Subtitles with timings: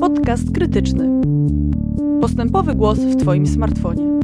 [0.00, 1.20] Podcast krytyczny.
[2.20, 4.20] Postępowy głos w Twoim smartfonie.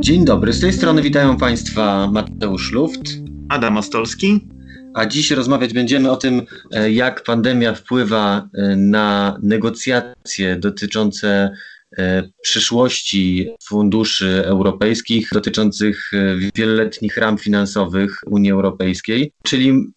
[0.00, 3.02] Dzień dobry, z tej strony witają Państwa Mateusz Luft,
[3.48, 4.48] Adam Ostolski.
[4.94, 11.50] A dziś rozmawiać będziemy o tym, e, jak pandemia wpływa e, na negocjacje dotyczące
[11.98, 16.10] e, przyszłości funduszy europejskich, dotyczących
[16.54, 19.32] wieloletnich ram finansowych Unii Europejskiej.
[19.42, 19.92] Czyli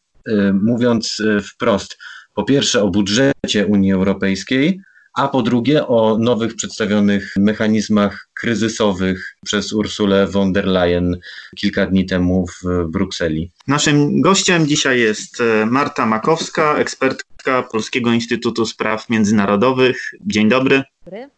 [0.53, 1.97] mówiąc wprost,
[2.33, 4.81] po pierwsze o budżecie Unii Europejskiej,
[5.13, 11.17] a po drugie o nowych przedstawionych mechanizmach kryzysowych przez Ursulę von der Leyen
[11.55, 13.51] kilka dni temu w Brukseli.
[13.67, 20.11] Naszym gościem dzisiaj jest e, Marta Makowska, ekspertka Polskiego Instytutu Spraw Międzynarodowych.
[20.25, 20.83] Dzień dobry.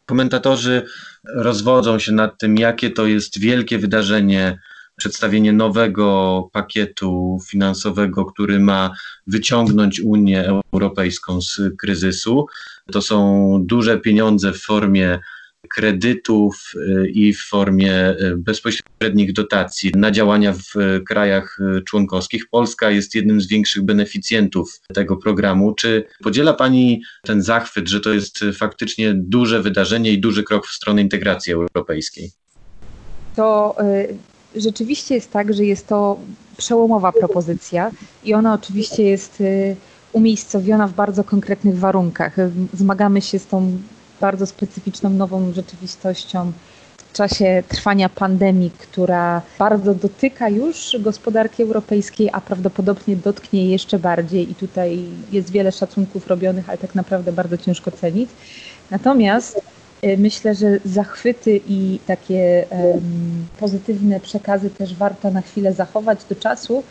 [0.06, 0.86] Komentatorzy
[1.36, 4.60] rozwodzą się nad tym, jakie to jest wielkie wydarzenie
[4.96, 8.92] przedstawienie nowego pakietu finansowego, który ma
[9.28, 12.46] wyciągnąć Unię Europejską z kryzysu.
[12.92, 15.20] To są duże pieniądze w formie
[15.70, 22.50] kredytów y, i w formie y, bezpośrednich dotacji na działania w krajach y, członkowskich.
[22.50, 25.74] Polska jest jednym z większych beneficjentów tego programu.
[25.74, 30.74] Czy podziela Pani ten zachwyt, że to jest faktycznie duże wydarzenie i duży krok w
[30.74, 32.32] stronę integracji europejskiej?
[33.36, 33.76] To
[34.56, 36.18] rzeczywiście jest tak, że jest to
[36.58, 37.92] przełomowa propozycja
[38.24, 39.76] i ona oczywiście jest y,
[40.14, 42.36] umiejscowiona w bardzo konkretnych warunkach.
[42.74, 43.78] Zmagamy się z tą
[44.22, 46.52] bardzo specyficzną nową rzeczywistością
[46.98, 54.52] w czasie trwania pandemii, która bardzo dotyka już gospodarki europejskiej, a prawdopodobnie dotknie jeszcze bardziej
[54.52, 58.30] i tutaj jest wiele szacunków robionych, ale tak naprawdę bardzo ciężko cenić.
[58.92, 59.62] Natomiast
[60.18, 62.66] myślę, że zachwyty i takie
[63.60, 66.84] pozytywne przekazy też warto na chwilę zachować do czasu,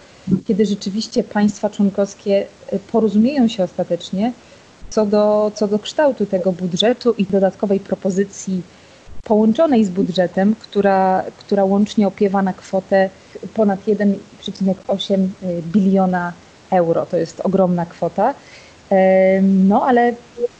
[0.46, 4.32] kiedy rzeczywiście państwa członkowskie y, porozumieją się ostatecznie
[4.90, 8.62] co do, co do kształtu tego budżetu i dodatkowej propozycji
[9.24, 13.10] połączonej z budżetem, która, która łącznie opiewa na kwotę
[13.54, 16.32] ponad 1,8 y, biliona
[16.70, 17.06] euro.
[17.06, 18.34] To jest ogromna kwota.
[19.42, 20.14] No ale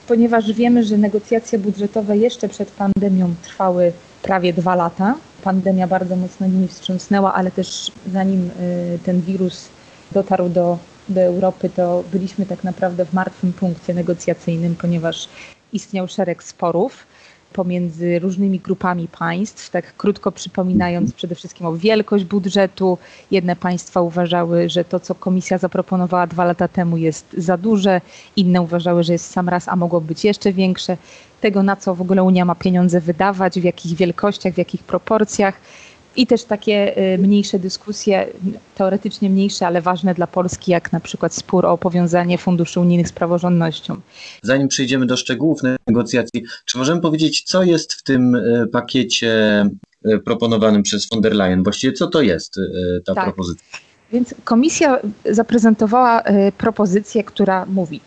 [0.08, 6.46] ponieważ wiemy, że negocjacje budżetowe jeszcze przed pandemią trwały prawie dwa lata, pandemia bardzo mocno
[6.46, 9.68] nimi wstrząsnęła, ale też zanim y, ten wirus
[10.12, 10.78] dotarł do,
[11.08, 15.28] do Europy, to byliśmy tak naprawdę w martwym punkcie negocjacyjnym, ponieważ
[15.72, 17.06] istniał szereg sporów
[17.52, 22.98] pomiędzy różnymi grupami państw, tak krótko przypominając przede wszystkim o wielkość budżetu.
[23.30, 28.00] Jedne państwa uważały, że to, co komisja zaproponowała dwa lata temu jest za duże,
[28.36, 30.96] inne uważały, że jest sam raz, a mogło być jeszcze większe.
[31.40, 35.54] Tego, na co w ogóle Unia ma pieniądze wydawać, w jakich wielkościach, w jakich proporcjach
[36.16, 38.26] i też takie y, mniejsze dyskusje,
[38.74, 43.12] teoretycznie mniejsze, ale ważne dla Polski, jak na przykład spór o powiązanie funduszy unijnych z
[43.12, 43.96] praworządnością.
[44.42, 49.64] Zanim przejdziemy do szczegółów negocjacji, czy możemy powiedzieć, co jest w tym y, pakiecie
[50.06, 51.62] y, proponowanym przez von der Leyen?
[51.62, 52.60] Właściwie co to jest
[53.06, 53.24] ta tak.
[53.24, 53.78] propozycja?
[54.12, 56.22] Więc komisja zaprezentowała
[56.58, 58.00] propozycję, która mówi,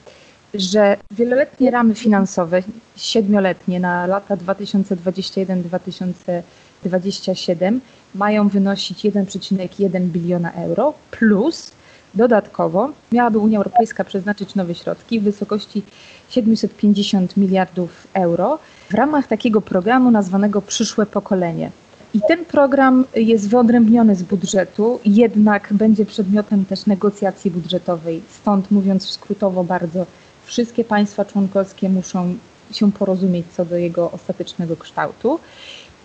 [0.54, 2.64] że wieloletnie ramy finansowe,
[2.96, 6.42] siedmioletnie na lata 2021-2027
[6.86, 7.82] 27
[8.16, 11.72] mają wynosić 1,1 biliona euro plus
[12.16, 15.84] dodatkowo miałaby Unia Europejska przeznaczyć nowe środki w wysokości
[16.30, 18.60] 750 miliardów euro
[18.90, 21.72] w ramach takiego programu nazwanego Przyszłe Pokolenie.
[22.14, 28.22] I ten program jest wyodrębniony z budżetu, jednak będzie przedmiotem też negocjacji budżetowej.
[28.30, 30.06] Stąd mówiąc skrótowo bardzo,
[30.46, 32.36] wszystkie państwa członkowskie muszą
[32.72, 35.40] się porozumieć co do jego ostatecznego kształtu.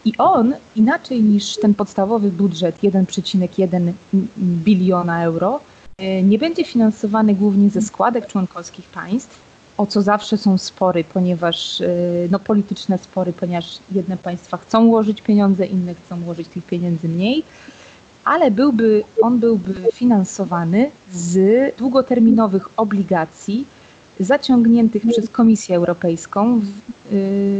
[0.05, 3.93] I on, inaczej niż ten podstawowy budżet 1,1
[4.39, 5.61] biliona euro,
[5.99, 9.39] e, nie będzie finansowany głównie ze składek członkowskich państw,
[9.77, 11.89] o co zawsze są spory, ponieważ e,
[12.31, 17.43] no, polityczne spory, ponieważ jedne państwa chcą ułożyć pieniądze, inne chcą ułożyć tych pieniędzy mniej,
[18.25, 21.39] ale byłby, on byłby finansowany z
[21.77, 23.65] długoterminowych obligacji
[24.21, 27.17] zaciągniętych przez Komisję Europejską w, e,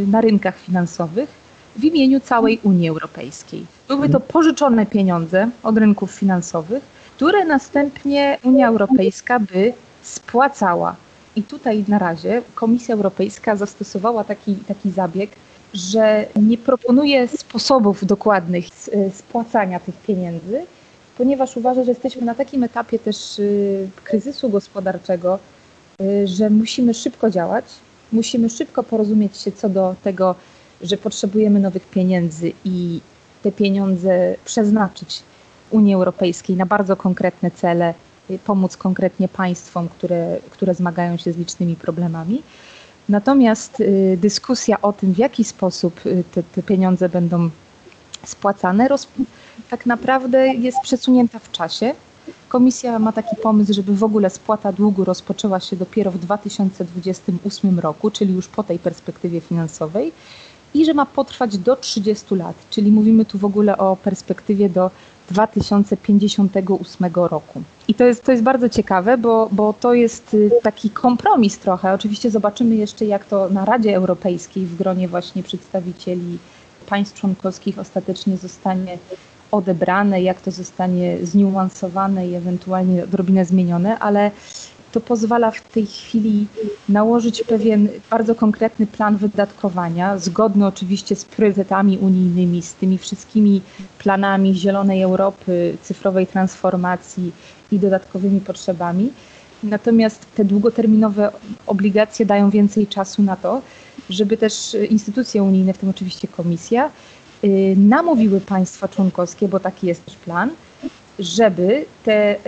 [0.07, 1.40] na rynkach finansowych
[1.81, 3.67] w imieniu całej Unii Europejskiej.
[3.89, 6.83] Były to pożyczone pieniądze od rynków finansowych,
[7.17, 9.73] które następnie Unia Europejska by
[10.03, 10.97] spłacała.
[11.37, 15.31] I tutaj na razie Komisja Europejska zastosowała taki, taki zabieg,
[15.75, 18.65] że nie proponuje sposobów dokładnych
[19.15, 20.67] spłacania tych pieniędzy,
[21.19, 25.39] ponieważ uważa, że jesteśmy na takim etapie też y, kryzysu gospodarczego,
[26.03, 27.65] y, że musimy szybko działać,
[28.13, 30.35] musimy szybko porozumieć się co do tego,
[30.83, 33.01] że potrzebujemy nowych pieniędzy i
[33.43, 35.23] te pieniądze przeznaczyć
[35.71, 37.95] Unii Europejskiej na bardzo konkretne cele
[38.39, 42.43] pomóc konkretnie państwom, które, które zmagają się z licznymi problemami.
[43.09, 43.83] Natomiast
[44.17, 46.01] dyskusja o tym, w jaki sposób
[46.33, 47.51] te, te pieniądze będą
[48.27, 49.09] spłacane, roz,
[49.71, 51.95] tak naprawdę jest przesunięta w czasie.
[52.49, 58.11] Komisja ma taki pomysł, żeby w ogóle spłata długu rozpoczęła się dopiero w 2028 roku,
[58.11, 60.13] czyli już po tej perspektywie finansowej
[60.75, 64.91] i że ma potrwać do 30 lat, czyli mówimy tu w ogóle o perspektywie do
[65.31, 67.63] 2058 roku.
[67.89, 71.93] I to jest, to jest bardzo ciekawe, bo, bo to jest y, taki kompromis trochę.
[71.93, 76.39] Oczywiście zobaczymy jeszcze, jak to na Radzie Europejskiej w gronie właśnie przedstawicieli
[76.87, 78.99] państw członkowskich ostatecznie zostanie
[79.51, 84.31] odebrane, jak to zostanie zniuansowane i ewentualnie odrobinę zmienione, ale
[84.93, 86.47] to pozwala w tej chwili
[86.89, 93.63] nałożyć pewien bardzo konkretny plan wydatkowania, zgodny oczywiście z priorytetami unijnymi, z tymi wszystkimi
[93.99, 97.33] planami Zielonej Europy, cyfrowej transformacji
[97.73, 99.13] i dodatkowymi potrzebami.
[99.63, 101.31] Natomiast te długoterminowe
[101.67, 103.63] obligacje dają więcej czasu na to,
[104.11, 106.91] żeby też instytucje unijne, w tym oczywiście Komisja,
[107.45, 110.51] y, namówiły państwa członkowskie, bo taki jest też plan,
[111.21, 112.39] żeby te y,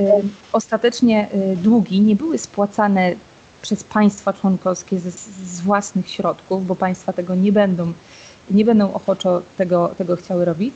[0.53, 3.15] ostatecznie y, długi nie były spłacane
[3.63, 5.05] przez państwa członkowskie z,
[5.47, 7.93] z własnych środków, bo państwa tego nie będą,
[8.51, 10.75] nie będą ochoczo tego, tego chciały robić,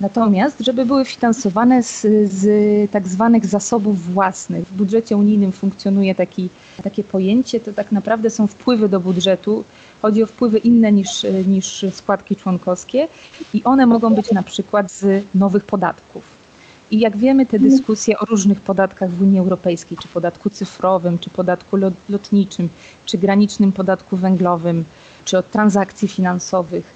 [0.00, 4.64] Natomiast, żeby były finansowane z, z tak zwanych zasobów własnych.
[4.64, 6.48] W budżecie unijnym funkcjonuje taki,
[6.82, 9.64] takie pojęcie, to tak naprawdę są wpływy do budżetu.
[10.02, 13.08] Chodzi o wpływy inne niż, niż składki członkowskie
[13.54, 16.43] i one mogą być na przykład z nowych podatków.
[16.90, 21.30] I jak wiemy, te dyskusje o różnych podatkach w Unii Europejskiej, czy podatku cyfrowym, czy
[21.30, 21.76] podatku
[22.08, 22.68] lotniczym,
[23.06, 24.84] czy granicznym podatku węglowym,
[25.24, 26.94] czy od transakcji finansowych,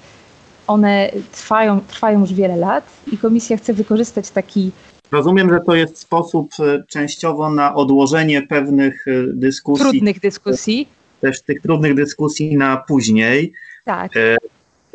[0.67, 4.71] one trwają, trwają już wiele lat i komisja chce wykorzystać taki.
[5.11, 9.85] Rozumiem, że to jest sposób e, częściowo na odłożenie pewnych e, dyskusji.
[9.85, 10.87] Trudnych dyskusji.
[11.21, 13.53] Też tych trudnych dyskusji na później.
[13.85, 14.11] Tak.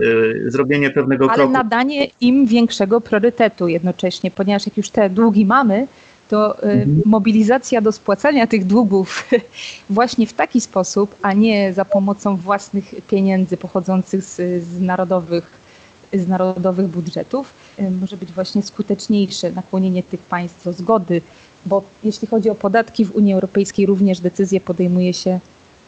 [0.00, 1.52] E, zrobienie pewnego Ale kroku.
[1.52, 5.86] nadanie im większego priorytetu jednocześnie, ponieważ jak już te długi mamy,
[6.28, 7.02] to mhm.
[7.06, 9.28] mobilizacja do spłacania tych długów
[9.90, 15.64] właśnie w taki sposób, a nie za pomocą własnych pieniędzy pochodzących z, z narodowych
[16.12, 21.22] z narodowych budżetów y, może być właśnie skuteczniejsze nakłonienie tych państw do zgody,
[21.66, 25.40] bo jeśli chodzi o podatki w Unii Europejskiej, również decyzje podejmuje się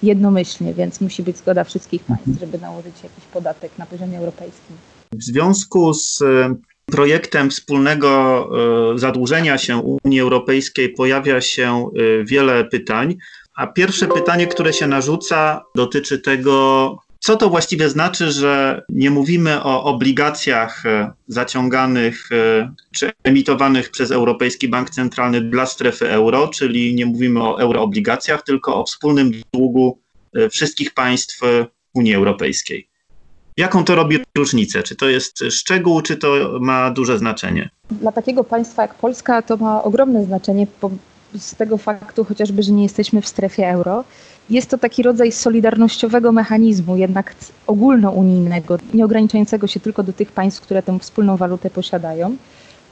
[0.07, 2.47] jednomyślnie, więc musi być zgoda wszystkich państw, mhm.
[2.47, 4.77] żeby nałożyć jakiś podatek na poziomie europejskim.
[5.13, 6.25] W związku z y,
[6.87, 8.49] projektem wspólnego
[8.95, 11.89] y, zadłużenia się Unii Europejskiej pojawia się
[12.25, 13.17] wiele pytań,
[13.57, 19.63] a pierwsze pytanie, które się narzuca, dotyczy tego, co to właściwie znaczy, że nie mówimy
[19.63, 26.95] o obligacjach e, zaciąganych e, czy emitowanych przez Europejski Bank Centralny dla strefy euro, czyli
[26.95, 29.99] nie mówimy o euroobligacjach, tylko o wspólnym długu
[30.37, 31.41] e, wszystkich państw
[31.95, 32.89] Unii Europejskiej?
[33.57, 34.83] Jaką to robi różnicę?
[34.83, 37.71] Czy to jest szczegół, czy to ma duże znaczenie?
[37.91, 40.67] Dla takiego państwa jak Polska to ma ogromne znaczenie
[41.39, 44.05] z tego faktu chociażby, że nie jesteśmy w strefie euro.
[44.51, 47.35] Jest to taki rodzaj solidarnościowego mechanizmu, jednak
[47.67, 52.37] ogólnounijnego, nie ograniczającego się tylko do tych państw, które tę wspólną walutę posiadają.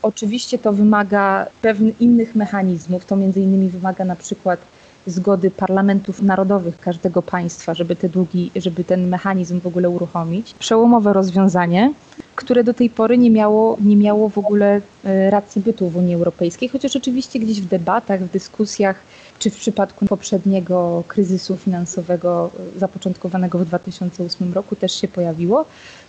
[0.03, 4.61] Oczywiście to wymaga pewnych innych mechanizmów, to między innymi wymaga na przykład
[5.07, 10.55] zgody parlamentów narodowych każdego państwa, żeby te długi, żeby ten mechanizm w ogóle uruchomić.
[10.59, 11.93] Przełomowe rozwiązanie,
[12.35, 16.15] które do tej pory nie miało, nie miało w ogóle e, racji bytu w Unii
[16.15, 18.97] Europejskiej, chociaż oczywiście gdzieś w debatach, w dyskusjach,
[19.39, 25.65] czy w przypadku poprzedniego kryzysu finansowego e, zapoczątkowanego w 2008 roku też się pojawiło.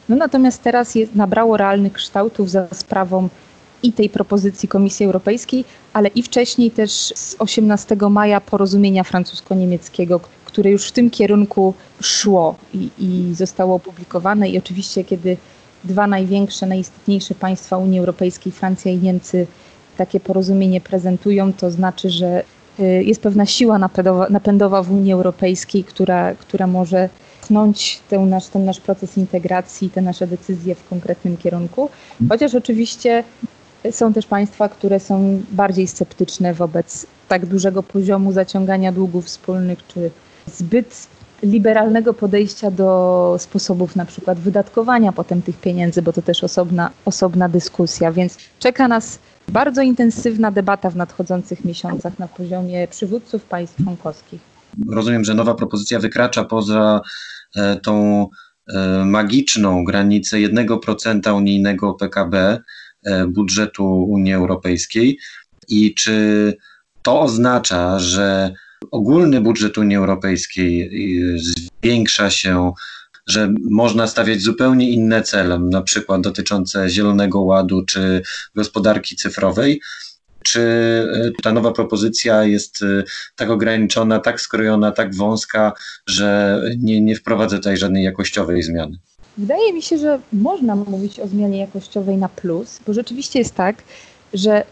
[0.09, 3.29] No natomiast teraz jest, nabrało realnych kształtów za sprawą
[3.83, 10.71] i tej propozycji Komisji Europejskiej, ale i wcześniej też z 18 maja porozumienia francusko-niemieckiego, które
[10.71, 14.49] już w tym kierunku szło i, i zostało opublikowane.
[14.49, 15.37] I oczywiście, kiedy
[15.83, 19.47] dwa największe, najistotniejsze państwa Unii Europejskiej, Francja i Niemcy,
[19.97, 22.43] takie porozumienie prezentują, to znaczy, że
[23.01, 27.09] jest pewna siła napędowa, napędowa w Unii Europejskiej, która, która może
[27.41, 31.89] pchnąć ten nasz, ten nasz proces integracji, te nasze decyzje w konkretnym kierunku.
[32.29, 33.23] Chociaż oczywiście
[33.91, 40.11] są też państwa, które są bardziej sceptyczne wobec tak dużego poziomu zaciągania długów wspólnych, czy
[40.47, 41.07] zbyt
[41.43, 47.49] liberalnego podejścia do sposobów na przykład wydatkowania potem tych pieniędzy, bo to też osobna, osobna
[47.49, 48.11] dyskusja.
[48.11, 54.41] Więc czeka nas bardzo intensywna debata w nadchodzących miesiącach na poziomie przywódców państw członkowskich.
[54.89, 57.01] Rozumiem, że nowa propozycja wykracza poza
[57.55, 58.27] e, tą
[58.67, 62.59] e, magiczną granicę 1% unijnego PKB,
[63.05, 65.19] E, budżetu Unii Europejskiej
[65.67, 66.53] i czy
[67.01, 68.53] to oznacza, że
[68.91, 70.89] ogólny budżet Unii Europejskiej
[71.35, 72.73] y, zwiększa się,
[73.27, 78.21] że można stawiać zupełnie inne cele, na przykład dotyczące Zielonego Ładu czy
[78.55, 79.81] gospodarki cyfrowej,
[80.43, 83.03] czy y, ta nowa propozycja jest y,
[83.35, 85.73] tak ograniczona, tak skrojona, tak wąska,
[86.07, 88.97] że nie, nie wprowadza tutaj żadnej jakościowej zmiany?
[89.37, 93.83] Wydaje mi się, że można mówić o zmianie jakościowej na plus, bo rzeczywiście jest tak,
[94.33, 94.63] że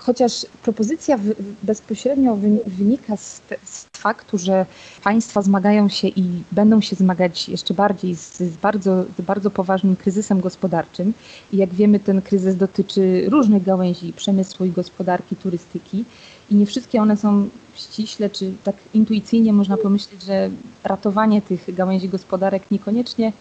[0.00, 1.18] chociaż propozycja
[1.62, 4.66] bezpośrednio wynika z, z, faktu, że
[5.04, 9.96] państwa zmagają się i będą się zmagać jeszcze bardziej z, z, bardzo, z bardzo poważnym
[9.96, 11.12] kryzysem gospodarczym.
[11.52, 16.04] I jak wiemy, ten kryzys dotyczy różnych gałęzi przemysłu i gospodarki, turystyki.
[16.50, 20.50] I nie wszystkie one są ściśle, czy tak intuicyjnie można pomyśleć, że
[20.84, 23.32] ratowanie tych gałęzi gospodarek niekoniecznie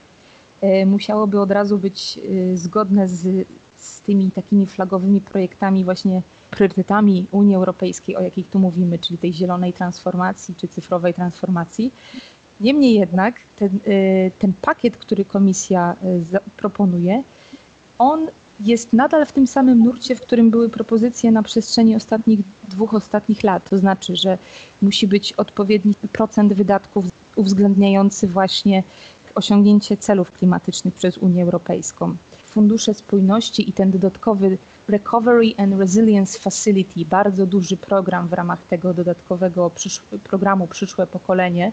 [0.61, 2.19] e, musiałoby od razu być
[2.53, 8.59] e, zgodne z, z tymi takimi flagowymi projektami właśnie priorytetami Unii Europejskiej, o jakich tu
[8.59, 11.91] mówimy, czyli tej zielonej transformacji czy cyfrowej transformacji.
[12.61, 15.95] Niemniej jednak ten, y, ten pakiet, który komisja
[16.35, 17.23] y, proponuje,
[17.99, 18.27] on
[18.59, 22.39] jest nadal w tym samym nurcie, w którym były propozycje na przestrzeni ostatnich
[22.69, 23.69] dwóch ostatnich lat.
[23.69, 24.37] To znaczy, że
[24.81, 28.83] musi być odpowiedni procent wydatków uwzględniający właśnie
[29.35, 32.15] osiągnięcie celów klimatycznych przez Unię Europejską.
[32.43, 34.57] Fundusze spójności i ten dodatkowy
[34.89, 39.71] Recovery and Resilience Facility, bardzo duży program w ramach tego dodatkowego
[40.23, 41.71] programu Przyszłe Pokolenie,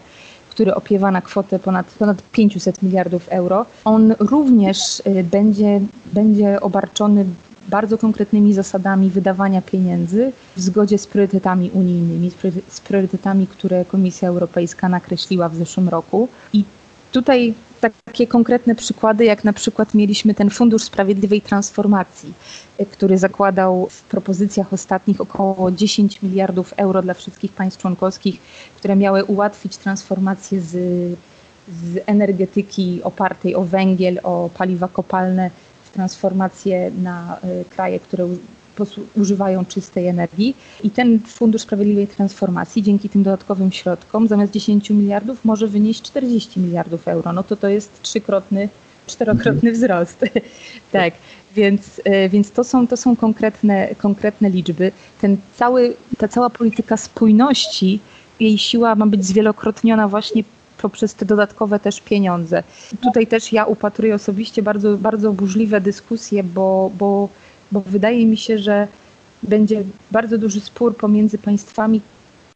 [0.50, 3.66] który opiewa na kwotę ponad, ponad 500 miliardów euro.
[3.85, 5.80] On również y, będzie,
[6.12, 7.25] będzie obarczony
[7.68, 12.30] bardzo konkretnymi zasadami wydawania pieniędzy w zgodzie z priorytetami unijnymi,
[12.68, 16.28] z priorytetami, które Komisja Europejska nakreśliła w zeszłym roku.
[16.52, 16.64] I
[17.12, 22.35] tutaj takie konkretne przykłady, jak na przykład mieliśmy ten Fundusz Sprawiedliwej Transformacji,
[22.80, 28.40] y, który zakładał w propozycjach ostatnich około 10 miliardów euro dla wszystkich państw członkowskich,
[28.76, 30.73] które miały ułatwić transformację z,
[31.68, 35.50] z energetyki opartej o węgiel, o paliwa kopalne,
[35.85, 38.28] w transformację na y, kraje, które
[39.16, 40.56] używają czystej energii.
[40.85, 46.61] I ten Fundusz Sprawiedliwej Transformacji dzięki tym dodatkowym środkom zamiast 10 miliardów może wynieść 40
[46.61, 47.33] miliardów euro.
[47.33, 48.68] No to to jest trzykrotny,
[49.06, 50.25] czterokrotny wzrost.
[50.92, 51.14] tak.
[51.54, 54.92] Więc, e, więc to są, to są konkretne, konkretne liczby.
[55.21, 58.00] Ten cały, ta cała polityka spójności,
[58.40, 60.45] jej siła ma być zwielokrotniona właśnie
[60.78, 62.62] poprzez te dodatkowe też pieniądze.
[63.02, 67.28] Tutaj też ja upatruję osobiście bardzo, bardzo burzliwe dyskusje, bo, bo
[67.73, 68.88] bo wydaje mi się, że
[69.42, 72.00] będzie bardzo duży spór pomiędzy państwami,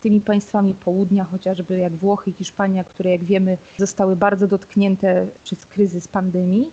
[0.01, 5.67] tymi państwami południa, chociażby jak Włochy i Hiszpania, które jak wiemy zostały bardzo dotknięte przez
[5.67, 6.73] kryzys pandemii.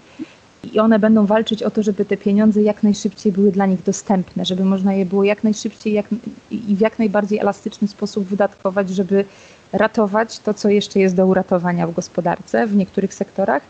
[0.73, 4.45] I one będą walczyć o to, żeby te pieniądze jak najszybciej były dla nich dostępne,
[4.45, 6.05] żeby można je było jak najszybciej jak,
[6.51, 9.25] i w jak najbardziej elastyczny sposób wydatkować, żeby
[9.73, 13.63] ratować to, co jeszcze jest do uratowania w gospodarce w niektórych sektorach,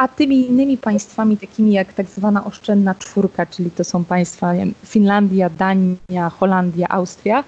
[0.00, 4.74] a tymi innymi państwami, takimi jak tak zwana oszczędna czwórka, czyli to są państwa wiem,
[4.86, 7.44] Finlandia, Dania, Holandia, Austria,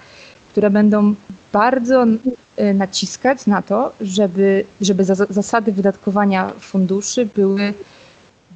[0.50, 1.14] które będą
[1.52, 7.74] bardzo y, naciskać na to, żeby, żeby zasady wydatkowania funduszy były,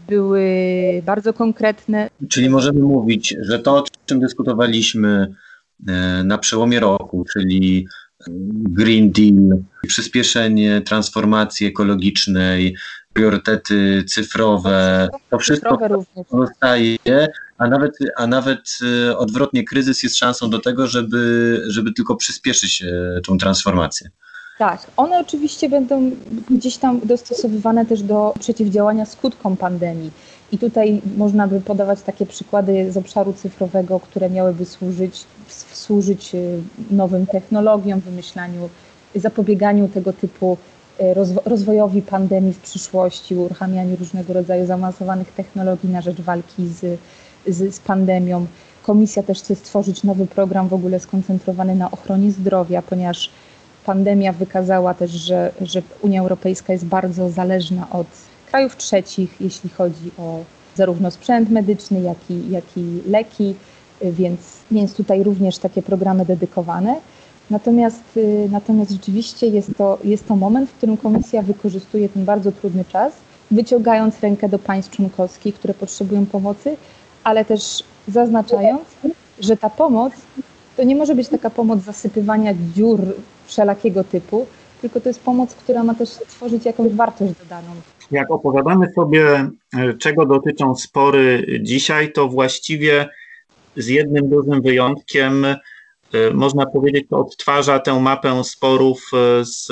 [0.09, 0.45] były
[1.07, 2.11] bardzo konkretne.
[2.29, 5.35] Czyli możemy mówić, że to, o czym dyskutowaliśmy
[5.81, 5.85] y,
[6.25, 7.87] na przełomie roku, czyli
[8.69, 12.77] Green Deal, przyspieszenie transformacji ekologicznej,
[13.17, 15.79] priorytety cyfrowe, to wszystko
[16.31, 16.97] zostaje,
[17.59, 22.83] a nawet, a nawet y, odwrotnie kryzys jest szansą do tego, żeby, żeby tylko przyspieszyć
[22.83, 24.11] y, tą transformację.
[24.59, 26.11] Tak, one oczywiście będą
[26.51, 30.11] gdzieś tam dostosowywane też do przeciwdziałania skutkom pandemii.
[30.53, 35.25] I tutaj można by podawać takie przykłady z obszaru cyfrowego, które miałyby służyć,
[35.73, 38.69] służyć y, nowym technologiom, wymyślaniu,
[39.15, 40.76] zapobieganiu tego typu E,
[41.45, 47.01] rozwojowi pandemii w przyszłości, uruchamianiu różnego rodzaju zaawansowanych technologii na rzecz walki z,
[47.47, 48.47] z, z pandemią.
[48.83, 53.31] Komisja też chce stworzyć nowy program w ogóle skoncentrowany na ochronie zdrowia, ponieważ
[53.85, 58.07] pandemia wykazała też, że, że Unia Europejska jest bardzo zależna od
[58.51, 60.39] krajów trzecich, jeśli chodzi o
[60.77, 63.55] zarówno sprzęt medyczny, jak i, jak i leki,
[64.03, 67.01] więc, więc tutaj również takie programy dedykowane.
[67.51, 72.53] Natomiast, y, natomiast rzeczywiście jest to, jest to moment, w którym Komisja wykorzystuje ten bardzo
[72.53, 73.13] trudny czas,
[73.51, 76.77] wyciągając rękę do państw członkowskich, które potrzebują pomocy,
[77.25, 78.83] ale też zaznaczając,
[79.41, 80.13] że ta pomoc
[80.77, 83.01] to nie może być taka pomoc zasypywania dziur
[83.47, 84.47] wszelakiego typu,
[84.81, 87.69] tylko to jest pomoc, która ma też tworzyć jakąś wartość dodaną.
[88.11, 93.09] Jak opowiadamy sobie, e, czego dotyczą spory dzisiaj, to właściwie
[93.77, 95.47] z jednym dużym wyjątkiem
[96.35, 99.11] można powiedzieć, to odtwarza tę mapę sporów
[99.43, 99.67] z,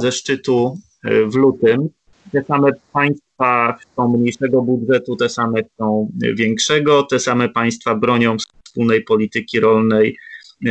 [0.00, 1.88] ze szczytu w lutym.
[2.32, 9.02] Te same państwa chcą mniejszego budżetu, te same chcą większego, te same państwa bronią wspólnej
[9.04, 10.16] polityki rolnej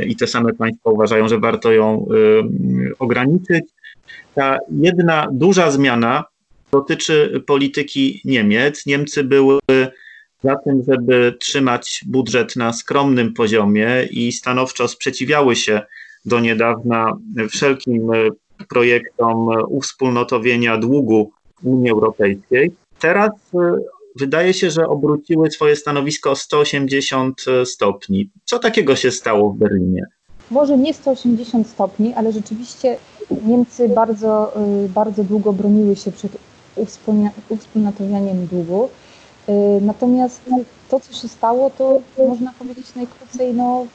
[0.08, 2.06] i te same państwa uważają, że warto ją
[3.00, 3.64] ograniczyć.
[4.36, 6.24] Ta jedna duża zmiana
[6.72, 8.86] dotyczy polityki Niemiec.
[8.86, 9.60] Niemcy były
[10.44, 15.82] za tym, żeby trzymać budżet na skromnym poziomie i stanowczo sprzeciwiały się
[16.26, 17.18] do niedawna
[17.50, 18.12] wszelkim
[18.70, 21.32] projektom uwspólnotowienia długu
[21.64, 22.72] Unii Europejskiej.
[23.00, 23.32] Teraz
[24.20, 28.30] wydaje się, że obróciły swoje stanowisko o 180 stopni.
[28.46, 30.06] Co takiego się stało w Berlinie?
[30.52, 32.98] Może nie 180 stopni, ale rzeczywiście
[33.48, 34.54] Niemcy bardzo,
[34.90, 36.38] bardzo długo broniły się przed
[37.50, 38.90] uwspólnotowianiem długu.
[39.50, 40.42] Y, natomiast
[40.90, 43.86] to, co się stało, to można powiedzieć najkrócej, no,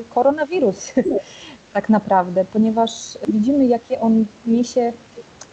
[0.00, 0.92] y, koronawirus
[1.74, 4.92] tak naprawdę, ponieważ widzimy, jakie on niesie,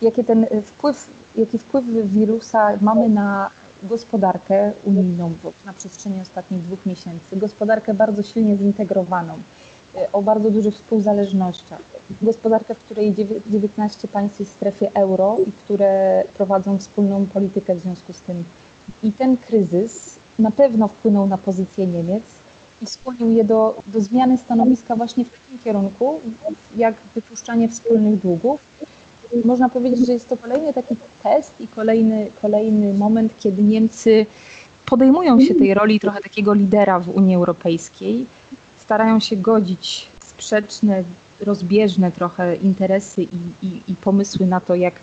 [0.01, 3.49] jaki ten wpływ, jaki wpływ wirusa mamy na
[3.83, 5.31] gospodarkę unijną
[5.65, 7.35] na przestrzeni ostatnich dwóch miesięcy.
[7.37, 9.33] Gospodarkę bardzo silnie zintegrowaną,
[10.13, 11.81] o bardzo dużych współzależnościach.
[12.21, 13.15] Gospodarkę, w której
[13.47, 18.43] 19 państw jest w strefie euro i które prowadzą wspólną politykę w związku z tym.
[19.03, 22.23] I ten kryzys na pewno wpłynął na pozycję Niemiec
[22.81, 26.19] i skłonił je do, do zmiany stanowiska właśnie w takim kierunku,
[26.77, 28.61] jak wypuszczanie wspólnych długów.
[29.45, 34.25] Można powiedzieć, że jest to kolejny taki test i kolejny, kolejny moment, kiedy Niemcy
[34.85, 38.25] podejmują się tej roli trochę takiego lidera w Unii Europejskiej
[38.77, 41.03] starają się godzić sprzeczne,
[41.41, 44.93] rozbieżne trochę interesy i, i, i pomysły na to, jak,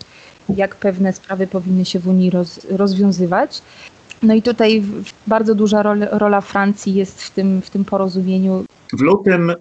[0.55, 3.61] jak pewne sprawy powinny się w Unii roz, rozwiązywać.
[4.23, 4.83] No i tutaj
[5.27, 8.65] bardzo duża rola, Francji jest w tym, w tym porozumieniu.
[8.93, 9.53] W lutym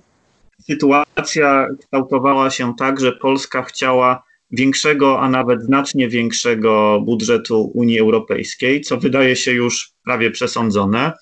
[0.67, 8.81] sytuacja kształtowała się tak, że Polska chciała większego, a nawet znacznie większego budżetu Unii Europejskiej,
[8.81, 11.13] co wydaje się już prawie przesądzone.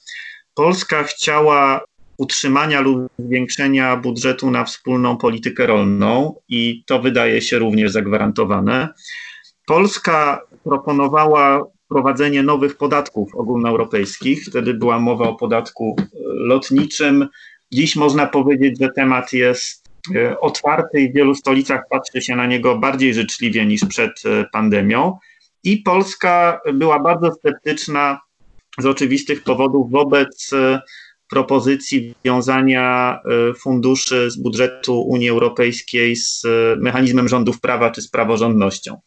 [0.55, 1.85] Polska chciała
[2.19, 8.89] utrzymania lub zwiększenia budżetu na wspólną politykę rolną i to wydaje się również zagwarantowane.
[9.71, 14.45] Polska proponowała wprowadzenie nowych podatków ogólnoeuropejskich.
[14.45, 17.29] Wtedy była mowa o podatku lotniczym.
[17.73, 22.47] Dziś można powiedzieć, że temat jest e, otwarty i w wielu stolicach patrzy się na
[22.47, 25.19] niego bardziej życzliwie niż przed e, pandemią.
[25.65, 28.21] I Polska była bardzo sceptyczna
[28.79, 30.81] z oczywistych powodów wobec e,
[31.31, 33.19] propozycji wiązania
[33.51, 39.01] e, funduszy z budżetu Unii Europejskiej z e, mechanizmem rządów prawa czy z praworządnością.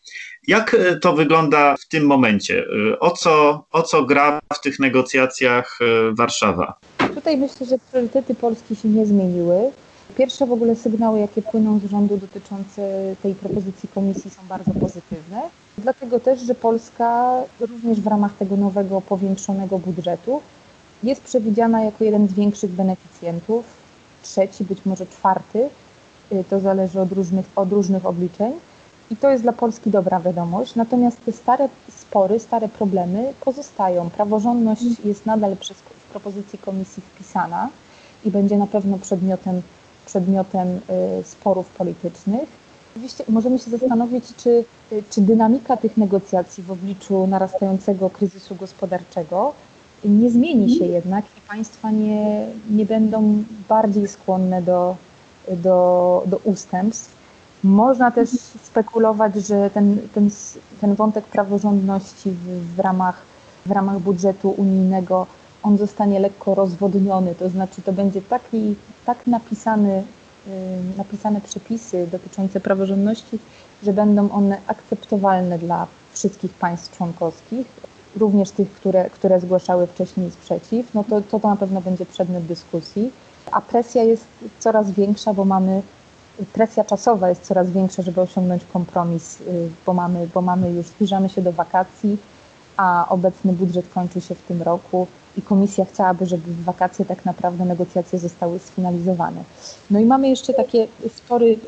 [0.47, 2.65] Jak e, to wygląda w tym momencie?
[2.99, 5.79] O co, o co gra w tych negocjacjach
[6.11, 6.73] Warszawa?
[7.15, 9.71] Tutaj myślę, że priorytety Polski się nie zmieniły.
[10.17, 15.41] Pierwsze w ogóle sygnały, jakie płyną z rządu dotyczące tej propozycji komisji są bardzo pozytywne.
[15.77, 20.41] Dlatego też, że Polska również w ramach tego nowego, powiększonego budżetu
[21.03, 23.65] jest przewidziana jako jeden z większych beneficjentów,
[24.23, 25.69] trzeci, być może czwarty,
[26.49, 28.53] to zależy od różnych, od różnych obliczeń.
[29.13, 30.75] I to jest dla Polski dobra wiadomość.
[30.75, 34.09] Natomiast te stare spory, stare problemy pozostają.
[34.09, 37.69] Praworządność jest nadal przez, w propozycji komisji wpisana
[38.25, 39.61] i będzie na pewno przedmiotem,
[40.05, 40.79] przedmiotem y,
[41.23, 42.49] sporów politycznych.
[42.91, 49.53] Oczywiście możemy się zastanowić, czy, y, czy dynamika tych negocjacji w obliczu narastającego kryzysu gospodarczego
[50.05, 54.95] nie zmieni się jednak i państwa nie, nie będą bardziej skłonne do,
[55.51, 57.22] do, do ustępstw.
[57.63, 58.29] Można też
[58.63, 60.29] spekulować, że ten, ten,
[60.81, 63.21] ten wątek praworządności w, w, ramach,
[63.65, 65.27] w ramach budżetu unijnego
[65.63, 70.03] on zostanie lekko rozwodniony, to znaczy to będzie taki, tak napisany,
[70.97, 73.39] napisane przepisy dotyczące praworządności,
[73.83, 77.67] że będą one akceptowalne dla wszystkich państw członkowskich
[78.15, 82.43] również tych, które, które zgłaszały wcześniej sprzeciw, no to, to, to na pewno będzie przedmiot
[82.43, 83.11] dyskusji.
[83.51, 84.25] A presja jest
[84.59, 85.81] coraz większa, bo mamy
[86.53, 91.29] presja czasowa jest coraz większa, żeby osiągnąć kompromis, y, bo mamy, bo mamy już zbliżamy
[91.29, 92.17] się do wakacji,
[92.77, 97.25] a obecny budżet kończy się w tym roku i komisja chciałaby, żeby w wakacje tak
[97.25, 99.43] naprawdę negocjacje zostały sfinalizowane.
[99.91, 101.59] No i mamy jeszcze takie spory y,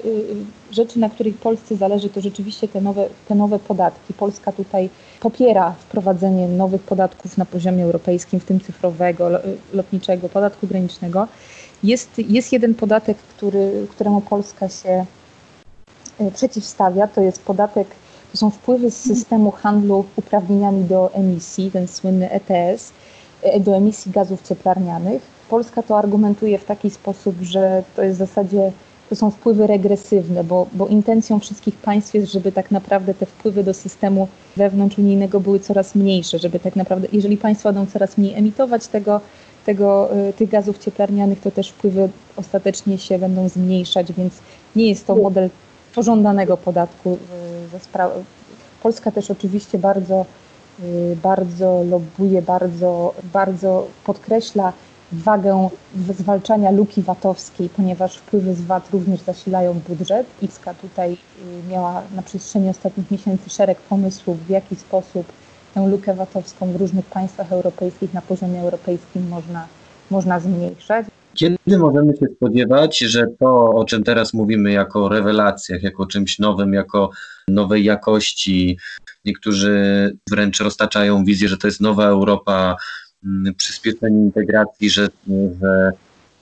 [0.71, 4.13] rzeczy, na których Polsce zależy, to rzeczywiście te nowe, te nowe podatki.
[4.13, 9.29] Polska tutaj popiera wprowadzenie nowych podatków na poziomie europejskim, w tym cyfrowego,
[9.73, 11.27] lotniczego, podatku granicznego.
[11.83, 15.05] Jest, jest jeden podatek, który, któremu Polska się
[16.21, 17.87] y, przeciwstawia, to jest podatek,
[18.31, 22.91] to są wpływy z systemu handlu uprawnieniami do emisji, ten słynny ETS,
[23.45, 25.21] E, do emisji gazów cieplarnianych.
[25.49, 28.71] Polska to argumentuje w taki sposób, że to jest w zasadzie
[29.09, 33.63] to są wpływy regresywne, bo, bo intencją wszystkich państw jest, żeby tak naprawdę te wpływy
[33.63, 38.87] do systemu wewnątrzunijnego były coraz mniejsze, żeby tak naprawdę, jeżeli państwa będą coraz mniej emitować
[38.87, 39.21] tego,
[39.65, 44.33] tego, y, tych gazów cieplarnianych, to też wpływy ostatecznie się będą zmniejszać, więc
[44.75, 45.49] nie jest to model
[45.95, 47.17] pożądanego podatku.
[47.73, 48.09] Y,
[48.83, 50.25] Polska też oczywiście bardzo,
[50.83, 54.73] y, bardzo lobuje, bardzo, bardzo podkreśla
[55.11, 55.69] wagę
[56.19, 60.27] zwalczania luki VAT-owskiej, ponieważ wpływy z VAT również zasilają budżet.
[60.41, 61.17] IPSKA tutaj
[61.69, 65.25] miała na przestrzeni ostatnich miesięcy szereg pomysłów, w jaki sposób
[65.75, 69.67] tę lukę VAT-owską w różnych państwach europejskich na poziomie europejskim można,
[70.11, 71.05] można zmniejszać.
[71.33, 76.73] Kiedy możemy się spodziewać, że to, o czym teraz mówimy, jako rewelacjach, jako czymś nowym,
[76.73, 77.09] jako
[77.47, 78.77] nowej jakości,
[79.25, 79.73] niektórzy
[80.29, 82.75] wręcz roztaczają wizję, że to jest nowa Europa,
[83.25, 85.07] Mm, przyspieszenie integracji, że,
[85.61, 85.91] że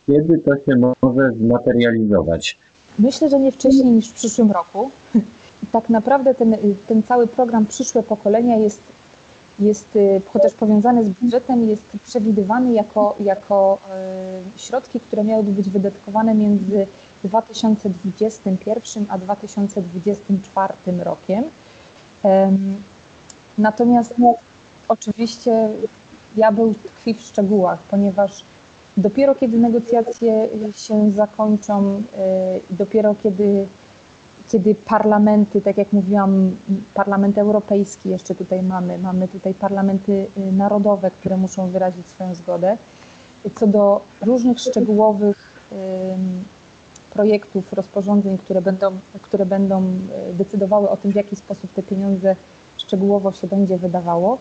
[0.07, 2.57] kiedy to się może zmaterializować?
[2.99, 4.91] Myślę, że nie wcześniej niż w przyszłym roku.
[5.71, 8.81] Tak naprawdę ten, ten cały program Przyszłe Pokolenia jest,
[9.59, 13.77] jest y, chociaż powiązany z budżetem, jest przewidywany jako, jako
[14.55, 16.87] y, środki, które miałyby być wydatkowane między
[17.23, 21.43] 2021 a 2024 rokiem.
[23.57, 24.35] Natomiast no,
[24.87, 25.69] oczywiście
[26.35, 28.43] diabeł tkwi w szczegółach, ponieważ
[28.97, 32.01] dopiero kiedy negocjacje się zakończą, y,
[32.69, 33.67] dopiero kiedy,
[34.51, 36.51] kiedy parlamenty, tak jak mówiłam,
[36.93, 42.77] Parlament Europejski jeszcze tutaj mamy, mamy tutaj parlamenty y, narodowe, które muszą wyrazić swoją zgodę.
[43.55, 45.53] Co do różnych szczegółowych
[47.13, 52.35] projektów, rozporządzeń, które będą, które będą y, decydowały o tym, w jaki sposób te pieniądze
[52.77, 54.37] szczegółowo się będzie wydawało,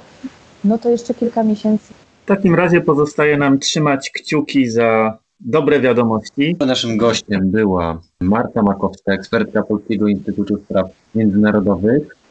[0.65, 1.95] no to jeszcze kilka miesięcy.
[2.23, 6.57] W takim razie pozostaje nam trzymać kciuki za dobre wiadomości.
[6.67, 12.17] Naszym gościem była Marta Makowska, ekspertka Polskiego Instytutu Spraw Międzynarodowych.